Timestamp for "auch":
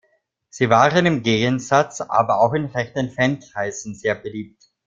2.41-2.53